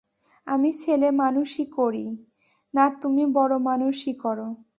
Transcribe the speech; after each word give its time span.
আমি 0.47 0.69
ছেলেমানুষি 0.73 1.63
করি, 1.77 2.05
না 2.73 2.85
তুমি 3.01 3.23
বুড়োমানুষি 3.25 4.11
কর! 4.13 4.37